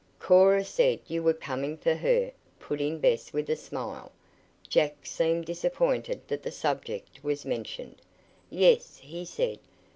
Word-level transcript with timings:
"Cora 0.17 0.63
said 0.65 0.99
you 1.05 1.21
were 1.21 1.31
coming 1.35 1.77
for 1.77 1.93
her," 1.93 2.31
put 2.59 2.81
in 2.81 2.97
Bess 2.97 3.33
with 3.33 3.51
a 3.51 3.55
smile. 3.55 4.11
Jack 4.67 5.05
seemed 5.05 5.45
disappointed 5.45 6.21
that 6.27 6.41
the 6.41 6.49
subject 6.49 7.23
was 7.23 7.45
mentioned. 7.45 8.01
"Yes," 8.49 8.97
he 8.97 9.23
said. 9.23 9.59